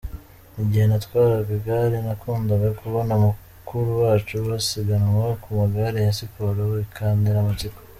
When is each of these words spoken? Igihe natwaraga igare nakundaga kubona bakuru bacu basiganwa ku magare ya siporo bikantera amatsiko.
Igihe 0.63 0.85
natwaraga 0.89 1.51
igare 1.59 1.97
nakundaga 2.05 2.67
kubona 2.81 3.11
bakuru 3.23 3.89
bacu 4.01 4.35
basiganwa 4.47 5.25
ku 5.41 5.47
magare 5.59 5.97
ya 6.07 6.13
siporo 6.19 6.61
bikantera 6.79 7.37
amatsiko. 7.41 7.79